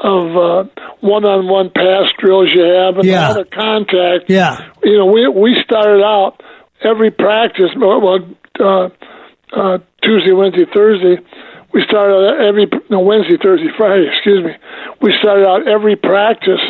[0.02, 0.64] of uh,
[1.02, 3.34] one-on-one pass drills you have and yeah.
[3.34, 4.30] the contact.
[4.30, 4.72] Yeah.
[4.82, 6.42] You know, we we started out
[6.82, 7.72] every practice.
[7.76, 8.26] Well,
[8.60, 8.90] uh,
[9.52, 11.22] uh, Tuesday, Wednesday, Thursday.
[11.74, 14.08] We started out every no Wednesday, Thursday, Friday.
[14.16, 14.52] Excuse me.
[15.02, 16.64] We started out every practice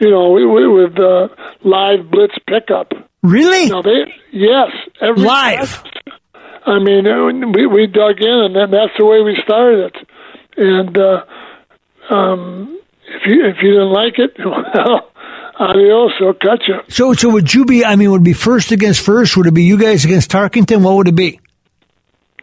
[0.00, 1.28] you know, with uh,
[1.62, 2.92] live blitz pickup.
[3.22, 3.64] Really?
[3.64, 4.68] You know, they, yes,
[5.00, 5.82] every live.
[6.66, 10.08] I mean, uh, we we dug in, and then that's the way we started it.
[10.56, 11.24] And uh,
[12.14, 15.10] um, if you if you didn't like it, well,
[15.58, 16.80] adios, they'll cut you.
[16.88, 17.84] So, so would you be?
[17.84, 19.36] I mean, would it be first against first?
[19.36, 20.82] Would it be you guys against Tarkenton?
[20.82, 21.40] What would it be?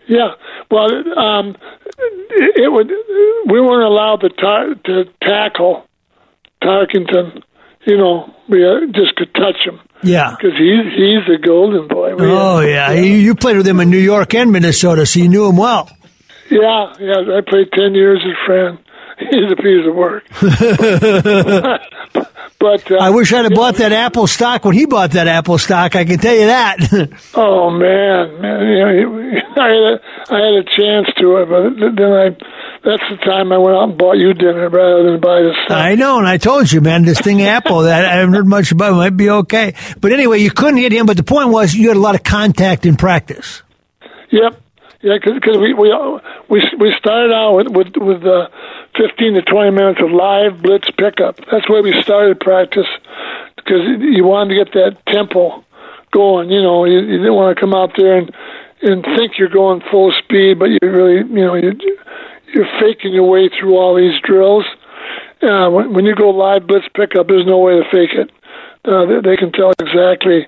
[0.08, 0.32] Yeah.
[0.70, 1.56] Well, um,
[1.98, 2.88] it, it would.
[3.50, 5.86] We weren't allowed to tar- to tackle
[6.62, 7.44] Tarkenton.
[7.88, 10.36] You know, we uh, just could touch him Yeah.
[10.38, 12.16] because he's he's the golden boy.
[12.16, 15.30] We Oh yeah, you, you played with him in New York and Minnesota, so you
[15.30, 15.90] knew him well.
[16.52, 17.38] Yeah, yeah.
[17.38, 18.78] I played ten years as friend.
[19.20, 20.24] He's a piece of work.
[22.60, 25.58] but uh, I wish I'd have bought that Apple stock when he bought that Apple
[25.58, 25.96] stock.
[25.96, 26.78] I can tell you that.
[27.34, 28.68] Oh man, man!
[28.68, 30.00] You know, I had a,
[30.34, 32.36] I had a chance to it, but then I
[32.88, 35.78] that's the time I went out and bought you dinner rather than buy the stock.
[35.78, 38.72] I know, and I told you, man, this thing Apple that I haven't heard much
[38.72, 39.74] about it might be okay.
[40.00, 41.06] But anyway, you couldn't hit him.
[41.06, 43.62] But the point was, you had a lot of contact in practice.
[44.32, 44.62] Yep.
[45.02, 45.94] Yeah, because we we
[46.50, 48.48] we we started out with with with uh,
[48.96, 51.38] fifteen to twenty minutes of live blitz pickup.
[51.52, 52.88] That's where we started practice
[53.58, 55.66] because you wanted to get that tempo
[56.12, 56.50] going.
[56.50, 58.34] You know, you, you didn't want to come out there and
[58.82, 61.74] and think you're going full speed, but you really you know you
[62.54, 64.66] you're faking your way through all these drills.
[65.42, 68.32] Uh, when, when you go live blitz pickup, there's no way to fake it.
[68.86, 70.48] Uh, they, they can tell exactly,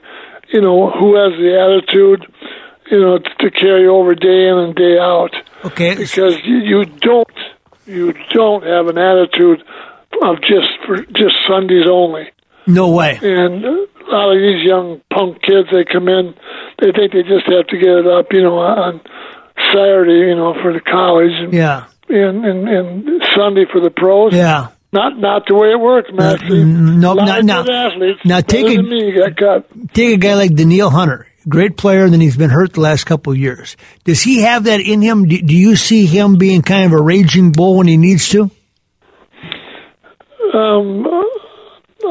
[0.52, 2.26] you know, who has the attitude
[2.90, 5.34] you know, t- to carry over day in and day out.
[5.66, 5.96] Okay.
[5.96, 7.28] Because you, you don't,
[7.86, 9.64] you don't have an attitude
[10.22, 12.32] of just for just Sundays only.
[12.68, 13.20] No way.
[13.22, 16.36] And a lot of these young punk kids, they come in,
[16.80, 19.02] they think they just have to get it up, you know, on
[19.74, 21.86] Saturday, you know, for the college, and Yeah.
[22.10, 24.34] and, and, and Sunday for the pros.
[24.34, 24.70] Yeah.
[24.92, 26.42] Not not the way it works, Max.
[26.50, 28.20] no, a lot not- now- athletes.
[28.26, 29.94] now take a- me got cut.
[29.94, 33.04] Take a guy like Danielle Hunter, great player, and then he's been hurt the last
[33.06, 33.78] couple of years.
[34.06, 35.26] Does he have that in him?
[35.28, 38.50] Do, do you see him being kind of a raging bull when he needs to?
[40.54, 41.06] Um,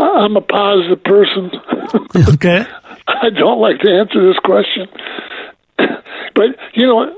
[0.00, 1.50] I'm a positive person.
[2.34, 2.64] Okay.
[3.08, 4.86] I don't like to answer this question,
[6.34, 7.12] but you know,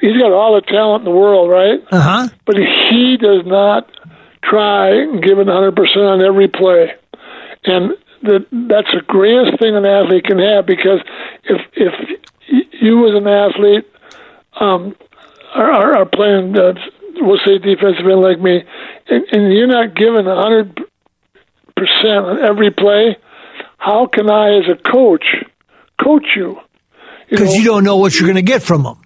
[0.00, 1.80] he's got all the talent in the world, right?
[1.90, 2.28] Uh huh.
[2.46, 3.90] But he does not
[4.42, 6.92] try and give it 100 percent on every play,
[7.64, 11.00] and that that's the greatest thing an athlete can have because
[11.44, 12.20] if if
[12.80, 13.86] you as an athlete
[14.60, 14.96] um,
[15.54, 16.74] are, are, are playing, uh,
[17.16, 18.62] we'll say defensive end like me,
[19.08, 20.80] and, and you're not giving 100
[21.76, 23.16] percent on every play,
[23.76, 25.24] how can I, as a coach,
[26.02, 26.58] coach you?
[27.30, 28.96] Because you don't know what you're going to get from him.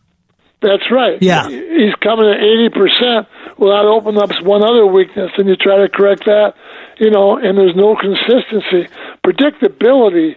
[0.63, 1.21] That's right.
[1.21, 1.49] Yeah.
[1.49, 3.27] He's coming at eighty percent
[3.59, 6.55] without opening up one other weakness, and you try to correct that,
[6.99, 8.89] you know, and there's no consistency.
[9.27, 10.37] Predictability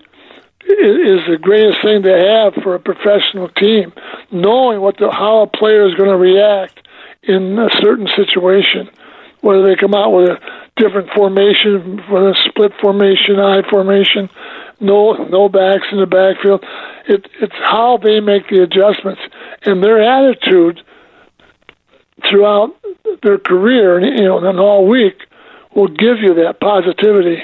[0.68, 3.94] is, the greatest thing to have for a professional team.
[4.32, 6.88] Knowing what the, how a player is going to react
[7.24, 8.90] in a certain situation,
[9.42, 10.40] whether they come out with a
[10.76, 14.30] different formation, whether a split formation, I formation,
[14.80, 16.66] no no backs in the backfield.
[17.08, 19.22] It, it's how they make the adjustments
[19.66, 20.82] and their attitude
[22.30, 22.76] throughout
[23.24, 25.16] their career, you know, and all week
[25.76, 27.44] will give you that positivity.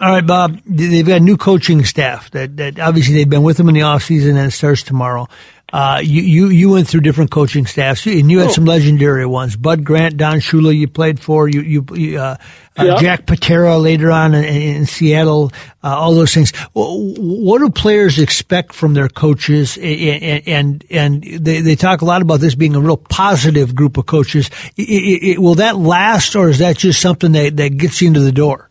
[0.00, 0.60] All right, Bob.
[0.66, 3.82] They've got a new coaching staff that, that obviously they've been with them in the
[3.82, 5.28] off season and it starts tomorrow.
[5.76, 8.52] Uh, you, you, you went through different coaching staffs and you had Oh.
[8.52, 9.56] some legendary ones.
[9.56, 12.36] Bud Grant, Don Shula, you played for, you, you, uh,
[12.78, 12.96] uh, Yeah.
[13.00, 15.50] Jack Patera later on in, in Seattle,
[15.82, 16.52] uh, all those things.
[16.74, 19.76] What do players expect from their coaches?
[19.76, 23.96] And, and, and they, they talk a lot about this being a real positive group
[23.96, 24.50] of coaches.
[24.78, 28.06] I- I- I- will that last or is that just something that, that gets you
[28.06, 28.70] into the door?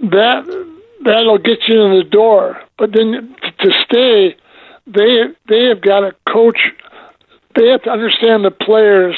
[0.00, 0.46] That
[1.04, 4.36] that'll get you in the door, but then to stay,
[4.94, 6.58] they they have got to coach.
[7.56, 9.16] They have to understand the players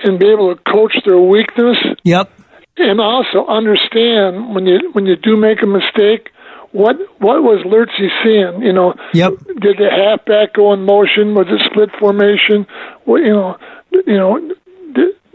[0.00, 2.30] and be able to coach their weakness Yep.
[2.76, 6.30] and also understand when you when you do make a mistake,
[6.72, 8.62] what what was Lurtsy seeing?
[8.62, 9.32] You know, Yep.
[9.60, 11.34] did the halfback go in motion?
[11.34, 12.66] Was it split formation?
[13.06, 13.56] Well, you know,
[14.06, 14.40] you know,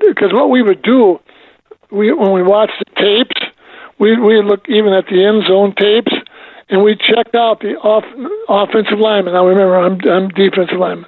[0.07, 1.19] because what we would do,
[1.91, 3.41] we when we watch the tapes,
[3.99, 6.11] we we look even at the end zone tapes,
[6.71, 8.05] and we check out the off
[8.49, 9.33] offensive lineman.
[9.33, 11.05] Now remember, I'm I'm defensive lineman.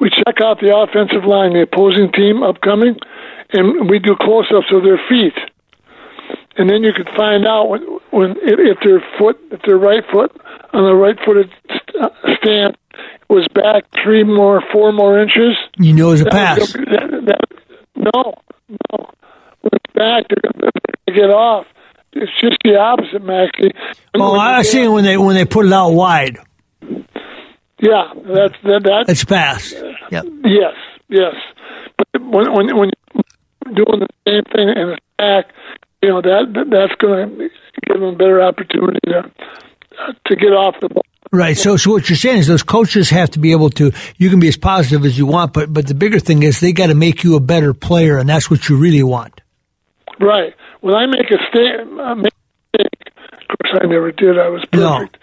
[0.00, 2.96] We check out the offensive line, the opposing team upcoming,
[3.52, 5.34] and we do close-ups of their feet.
[6.56, 10.02] And then you could find out when, when if, if their foot, if their right
[10.12, 10.30] foot
[10.72, 12.08] on the right-footed st- uh,
[12.42, 12.76] stand
[13.28, 15.56] was back three more, four more inches.
[15.78, 16.58] You know it's a pass.
[16.58, 17.48] was that- that-
[17.96, 18.34] no,
[18.68, 19.08] no.
[19.60, 20.70] When it's back, they're going
[21.06, 21.66] to get off.
[22.14, 23.72] It's just the opposite, Maxie.
[24.14, 26.38] Oh, I see seeing when they when they put it out wide.
[27.80, 28.82] Yeah, that's that.
[28.84, 29.72] that It's pass.
[30.10, 30.24] Yep.
[30.44, 30.74] Yes,
[31.08, 31.34] yes.
[31.98, 32.90] But when when when
[33.66, 35.52] you're doing the same thing in attack,
[36.02, 37.48] you know that, that that's going to
[37.86, 39.18] give them a better opportunity to
[39.98, 41.04] uh, to get off the ball.
[41.32, 41.58] Right.
[41.58, 43.90] So, so what you're saying is those coaches have to be able to.
[44.18, 46.72] You can be as positive as you want, but but the bigger thing is they
[46.72, 49.40] got to make you a better player, and that's what you really want.
[50.20, 50.54] Right.
[50.84, 54.38] When I make a sta- uh, make a mistake, of course I never did.
[54.38, 55.16] I was perfect.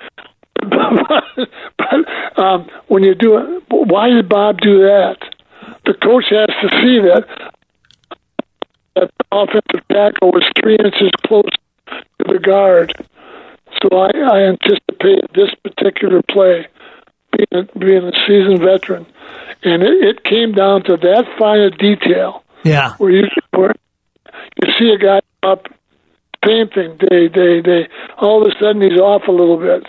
[0.60, 1.48] but
[1.78, 5.18] but um, when you do it, why did Bob do that?
[5.86, 7.52] The coach has to see that
[8.96, 11.44] that offensive tackle was three inches close
[11.88, 12.94] to the guard.
[13.84, 16.68] So I, I anticipate this particular play
[17.38, 19.06] being a, being a seasoned veteran,
[19.64, 22.96] and it, it came down to that fine a detail Yeah.
[22.98, 23.76] where you where
[24.62, 25.66] you see a guy up,
[26.46, 26.98] same thing.
[27.00, 29.84] They they they all of a sudden he's off a little bit.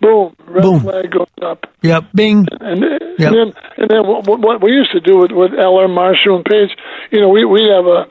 [0.00, 0.80] Boom, red Boom.
[0.80, 2.04] flag goes up, Yep.
[2.12, 2.46] Bing.
[2.60, 2.80] and,
[3.18, 3.32] Yep.
[3.32, 6.44] and then and then what, what we used to do with with Eller, Marshall, and
[6.44, 6.70] Page,
[7.12, 8.06] you know, we we have a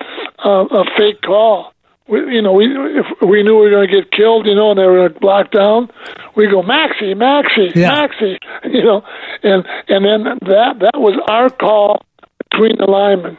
[0.47, 1.73] a, a fake call.
[2.07, 4.71] We, you know, we if we knew we were going to get killed, you know,
[4.71, 5.89] and they were going to block down,
[6.35, 7.91] we go Maxie, Maxie, Yeah.
[7.91, 8.37] Maxie,
[8.71, 9.01] you know,
[9.43, 12.05] and and then that that was our call
[12.49, 13.37] between the linemen.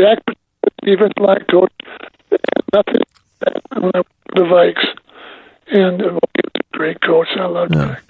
[0.00, 0.18] Jack,
[0.82, 2.11] defense line coach, and
[2.72, 3.02] nothing.
[3.72, 4.02] I
[4.34, 4.86] the Vikes,
[5.68, 6.20] and he was
[6.54, 7.28] a great coach.
[7.36, 8.02] I loved Jack.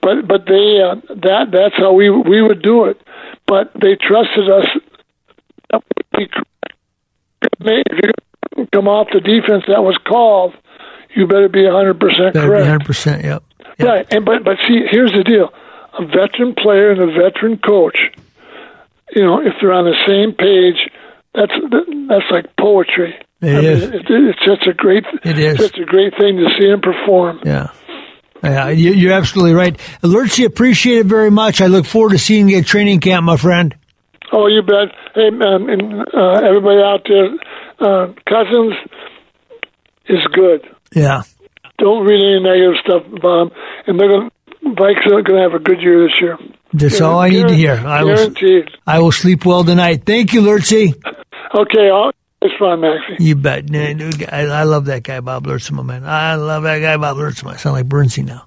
[0.00, 3.00] But but they uh, that that's how we we would do it.
[3.46, 4.66] But they trusted us.
[5.70, 6.28] That would be.
[7.64, 8.12] If
[8.56, 10.54] to come off the defense that was called,
[11.14, 12.60] you better be 100% That'd be correct.
[12.62, 12.84] 100.
[12.84, 13.42] percent Yep.
[13.78, 13.88] Yep.
[13.88, 15.52] Right, and but but see, here's the deal:
[15.98, 17.98] a veteran player and a veteran coach,
[19.14, 20.90] you know, if they're on the same page,
[21.34, 21.52] that's
[22.08, 23.14] that's like poetry.
[23.42, 25.58] It I mean, it, it's such a great, It is.
[25.58, 27.40] such a great thing to see him perform.
[27.44, 27.68] Yeah.
[28.42, 29.76] Yeah, you- you're absolutely right.
[30.02, 31.60] Alertsy, appreciate it very much.
[31.60, 33.74] I look forward to seeing you at training camp, my friend.
[34.32, 34.88] Oh, you bet.
[35.14, 37.28] Hey, man, and uh, everybody out there,
[37.80, 38.74] uh, Cousins
[40.08, 40.66] is good.
[40.94, 41.22] Yeah.
[41.78, 43.50] Don't read any negative stuff about him,
[43.86, 44.30] and they're going.
[44.64, 46.38] Vikes are going to have a good year this year.
[46.72, 47.72] That's all I need to hear.
[47.84, 48.70] I will, Guaranteed.
[48.86, 50.04] I will sleep well tonight.
[50.06, 50.94] Thank you, Alertsy.
[51.54, 52.12] Okay, all,
[52.60, 53.22] Maxie.
[53.22, 53.74] You bet.
[53.74, 56.04] I, I love that guy, Bob Lurtsema, my man.
[56.04, 57.52] I love that guy, Bob Lurtsema.
[57.52, 58.46] I sound like Bernstein now.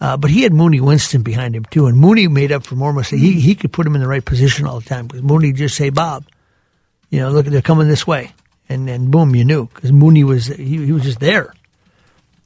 [0.00, 2.92] Uh, but he had Moonie Winston behind him too, and Moonie made up for more
[2.92, 3.20] mistakes.
[3.20, 5.76] He he could put him in the right position all the time because Moonie just
[5.76, 6.24] say, "Bob,
[7.10, 8.32] you know, look, they're coming this way,"
[8.68, 11.52] and then boom, you knew because Moonie was he, he was just there.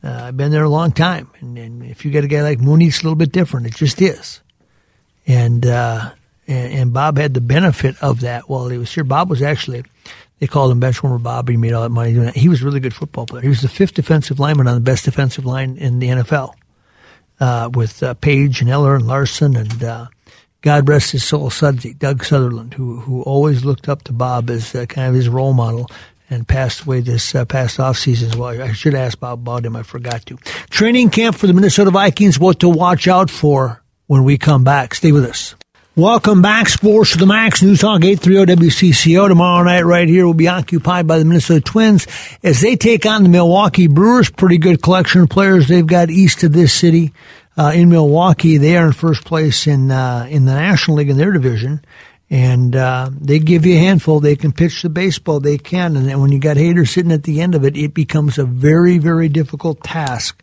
[0.03, 2.59] Uh, I've been there a long time, and, and if you get a guy like
[2.59, 3.67] Moonie, it's a little bit different.
[3.67, 4.41] It just is.
[5.27, 6.13] And uh,
[6.49, 9.05] and, and Bob had the benefit of that while he was here.
[9.05, 9.85] Bob was actually
[10.43, 11.49] they called him benchwarmer Bob.
[11.49, 12.35] He made all that money doing that.
[12.35, 13.43] He was a really good football player.
[13.43, 16.55] He was the fifth defensive lineman on the best defensive line in the NFL
[17.39, 20.09] uh, with uh, Page and Eller and Larsen and uh,
[20.61, 24.75] God rest his soul, Sudsy, Doug Sutherland, who who always looked up to Bob as
[24.75, 25.89] uh, kind of his role model.
[26.29, 28.63] And passed away this uh, past offseason as well.
[28.63, 29.77] I should ask Bob about him.
[29.77, 30.39] I forgot to.
[30.71, 32.39] Training camp for the Minnesota Vikings.
[32.39, 34.95] What to watch out for when we come back.
[34.95, 35.55] Stay with us.
[35.95, 39.29] Welcome back, Sports to the Max, News Talk 830 WCCO.
[39.29, 42.07] Tomorrow night, right here, will be occupied by the Minnesota Twins
[42.43, 44.31] as they take on the Milwaukee Brewers.
[44.31, 47.13] Pretty good collection of players they've got east of this city.
[47.59, 51.19] Uh, in Milwaukee, they are in first place in uh, in the National League in
[51.19, 51.85] their division,
[52.31, 54.19] and uh, they give you a handful.
[54.19, 57.25] They can pitch the baseball, they can, and then when you got Hader's sitting at
[57.25, 60.42] the end of it, it becomes a very very difficult task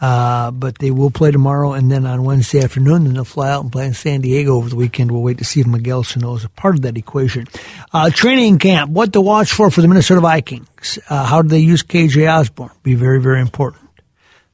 [0.00, 3.62] uh, but they will play tomorrow and then on Wednesday afternoon, then they'll fly out
[3.62, 5.10] and play in San Diego over the weekend.
[5.10, 7.46] We'll wait to see if Miguel Sano is a part of that equation.
[7.92, 10.98] Uh, training camp, what to watch for for the Minnesota Vikings.
[11.08, 12.70] Uh, how do they use KJ Osborne?
[12.82, 13.90] Be very, very important.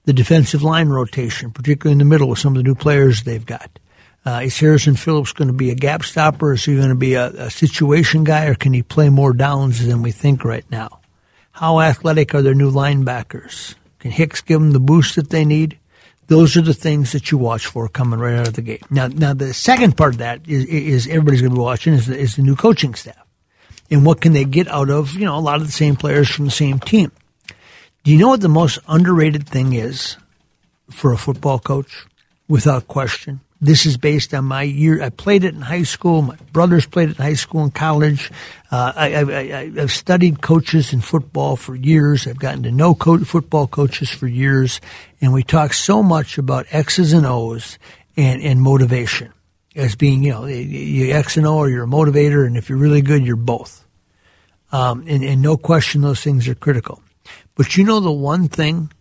[0.06, 3.44] The defensive line rotation, particularly in the middle with some of the new players they've
[3.44, 3.78] got.
[4.26, 6.54] Uh, is Harrison Phillips going to be a gap stopper?
[6.54, 9.84] Is he going to be a, a situation guy or can he play more downs
[9.84, 11.00] than we think right now?
[11.52, 13.74] How athletic are their new linebackers?
[14.04, 15.78] Can Hicks give them the boost that they need?
[16.26, 18.82] Those are the things that you watch for coming right out of the gate.
[18.90, 22.06] Now, now the second part of that is, is everybody's going to be watching is
[22.06, 23.24] the, is the new coaching staff,
[23.90, 26.28] and what can they get out of you know a lot of the same players
[26.28, 27.12] from the same team.
[28.02, 30.18] Do you know what the most underrated thing is
[30.90, 32.04] for a football coach?
[32.46, 35.02] Without question, this is based on my year.
[35.02, 36.22] I played it in high school.
[36.22, 38.30] My brothers played it in high school and college.
[38.70, 42.26] Uh, I, I've studied coaches in football for years.
[42.26, 44.80] I've gotten to know co- football coaches for years,
[45.20, 47.78] and we talk so much about X's and O's
[48.16, 49.32] and, and motivation
[49.74, 52.78] as being, you know, you X and O or you're a motivator, and if you're
[52.78, 53.84] really good, you're both.
[54.72, 57.02] Um, and, and no question, those things are critical.
[57.54, 58.92] But you know, the one thing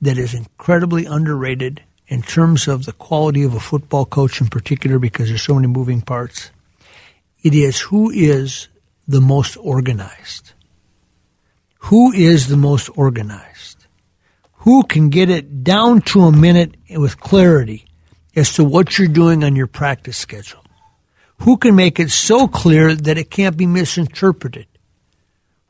[0.00, 1.82] that is incredibly underrated
[2.12, 5.66] in terms of the quality of a football coach in particular because there's so many
[5.66, 6.50] moving parts.
[7.42, 8.68] It is who is
[9.08, 10.52] the most organized.
[11.88, 13.72] Who is the most organized?
[14.62, 17.84] who can get it down to a minute with clarity
[18.36, 20.64] as to what you're doing on your practice schedule.
[21.38, 24.66] Who can make it so clear that it can't be misinterpreted?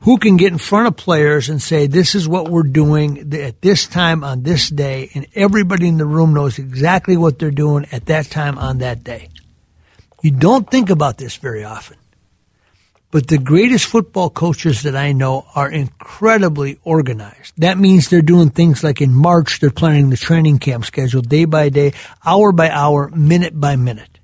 [0.03, 3.61] Who can get in front of players and say, this is what we're doing at
[3.61, 7.85] this time on this day, and everybody in the room knows exactly what they're doing
[7.91, 9.29] at that time on that day.
[10.21, 11.97] You don't think about this very often.
[13.11, 17.53] But the greatest football coaches that I know are incredibly organized.
[17.57, 21.45] That means they're doing things like in March, they're planning the training camp schedule day
[21.45, 21.93] by day,
[22.25, 24.19] hour by hour, minute by minute.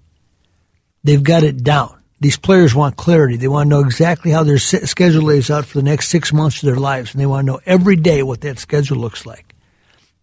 [1.03, 1.98] They've got it down.
[2.21, 3.37] These players want clarity.
[3.37, 6.61] They want to know exactly how their schedule lays out for the next six months
[6.61, 9.55] of their lives, and they want to know every day what that schedule looks like.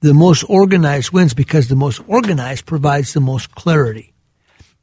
[0.01, 4.12] The most organized wins because the most organized provides the most clarity.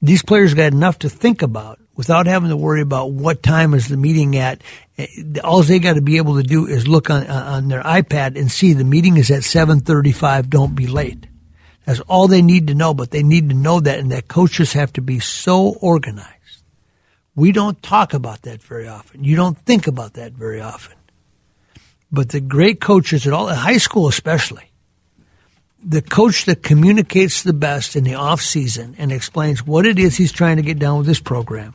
[0.02, 3.88] These players got enough to think about without having to worry about what time is
[3.88, 4.62] the meeting at.
[4.98, 5.08] Eh,
[5.44, 8.52] all they got to be able to do is look on, on their iPad and
[8.52, 10.50] see the meeting is at 735.
[10.50, 11.28] Don't be late.
[11.86, 14.74] That's all they need to know, but they need to know that and that coaches
[14.74, 16.33] have to be so organized.
[17.36, 19.24] We don't talk about that very often.
[19.24, 20.98] You don't think about that very often.
[22.12, 24.72] But the great coaches at all, at high school especially,
[25.84, 30.16] the coach that communicates the best in the off season and explains what it is
[30.16, 31.74] he's trying to get done with this program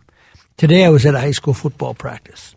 [0.58, 2.56] Today I was at a high school football practice.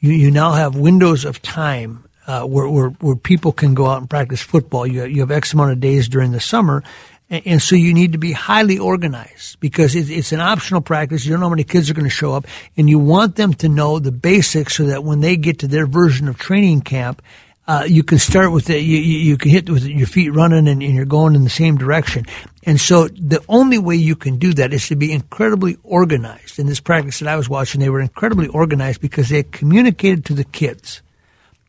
[0.00, 3.98] You, you now have windows of time uh, where, where, where people can go out
[3.98, 4.86] and practice football.
[4.86, 6.82] You, you have X amount of days during the summer.
[7.30, 11.24] And, and so you need to be highly organized because it, it's an optional practice.
[11.24, 12.46] You don't know how many kids are going to show up
[12.76, 15.86] and you want them to know the basics so that when they get to their
[15.86, 17.22] version of training camp,
[17.68, 18.82] uh, you can start with it.
[18.82, 21.50] You, you, you, can hit with your feet running and, and, you're going in the
[21.50, 22.24] same direction.
[22.62, 26.60] And so the only way you can do that is to be incredibly organized.
[26.60, 30.34] In this practice that I was watching, they were incredibly organized because they communicated to
[30.34, 31.02] the kids.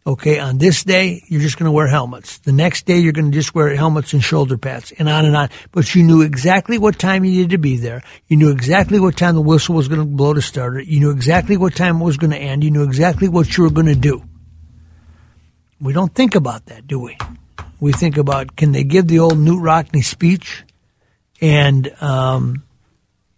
[0.07, 2.37] Okay, on this day, you're just going to wear helmets.
[2.37, 5.35] The next day, you're going to just wear helmets and shoulder pads and on and
[5.35, 5.49] on.
[5.73, 8.01] But you knew exactly what time you needed to be there.
[8.29, 10.87] You knew exactly what time the whistle was going to blow to start it.
[10.87, 12.63] You knew exactly what time it was going to end.
[12.63, 14.23] You knew exactly what you were going to do.
[15.81, 17.17] We don't think about that, do we?
[17.81, 20.63] We think about can they give the old Knute Rockne speech,
[21.41, 22.63] and um,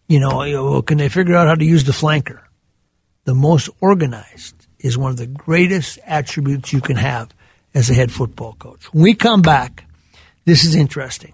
[0.08, 2.42] you know, can they figure out how to use the flanker?
[3.24, 7.30] The most organized is one of the greatest attributes you can have
[7.74, 8.92] as a head football coach.
[8.94, 9.86] When we come back,
[10.46, 11.34] this is interesting.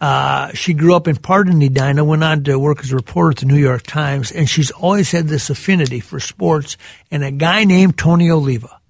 [0.00, 3.36] Uh, she grew up in Pardon Edina, went on to work as a reporter at
[3.38, 6.76] the New York Times, and she's always had this affinity for sports
[7.10, 8.80] and a guy named Tony Oliva.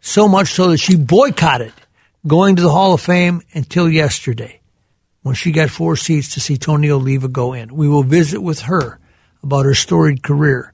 [0.00, 1.72] So much so that she boycotted
[2.26, 4.60] going to the Hall of Fame until yesterday
[5.22, 7.74] when she got four seats to see Tony Oliva go in.
[7.74, 8.98] We will visit with her
[9.42, 10.73] about her storied career